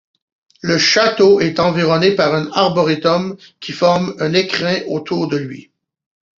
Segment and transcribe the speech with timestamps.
[0.61, 5.69] Le château est environné par un arboretum qui forme un écrin autour de lui.